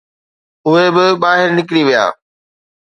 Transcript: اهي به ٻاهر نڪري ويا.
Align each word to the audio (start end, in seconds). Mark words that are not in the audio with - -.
اهي 0.67 0.87
به 0.95 1.05
ٻاهر 1.21 1.49
نڪري 1.57 1.81
ويا. 1.87 2.05